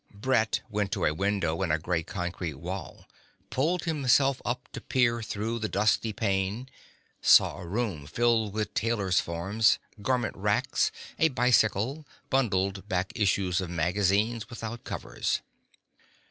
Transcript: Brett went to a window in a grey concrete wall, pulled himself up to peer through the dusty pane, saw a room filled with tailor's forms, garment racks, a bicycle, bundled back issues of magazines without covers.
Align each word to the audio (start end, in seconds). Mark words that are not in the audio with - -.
Brett 0.15 0.61
went 0.67 0.91
to 0.93 1.05
a 1.05 1.13
window 1.13 1.61
in 1.61 1.69
a 1.69 1.77
grey 1.77 2.01
concrete 2.01 2.55
wall, 2.55 3.05
pulled 3.51 3.83
himself 3.83 4.41
up 4.43 4.67
to 4.73 4.81
peer 4.81 5.21
through 5.21 5.59
the 5.59 5.69
dusty 5.69 6.11
pane, 6.11 6.67
saw 7.21 7.59
a 7.59 7.67
room 7.67 8.07
filled 8.07 8.51
with 8.51 8.73
tailor's 8.73 9.19
forms, 9.19 9.77
garment 10.01 10.35
racks, 10.35 10.91
a 11.19 11.27
bicycle, 11.27 12.07
bundled 12.31 12.89
back 12.89 13.11
issues 13.15 13.61
of 13.61 13.69
magazines 13.69 14.49
without 14.49 14.83
covers. 14.83 15.41